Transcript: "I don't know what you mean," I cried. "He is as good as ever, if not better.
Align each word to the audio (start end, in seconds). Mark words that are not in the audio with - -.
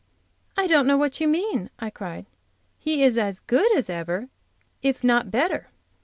"I 0.57 0.65
don't 0.65 0.87
know 0.87 0.97
what 0.97 1.19
you 1.21 1.27
mean," 1.27 1.69
I 1.77 1.91
cried. 1.91 2.25
"He 2.79 3.03
is 3.03 3.19
as 3.19 3.39
good 3.39 3.71
as 3.77 3.87
ever, 3.87 4.29
if 4.81 5.03
not 5.03 5.29
better. 5.29 5.69